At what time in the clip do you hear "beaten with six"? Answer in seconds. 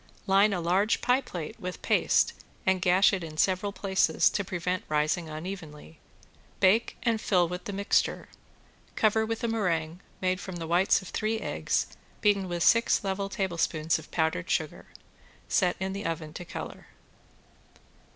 12.19-13.03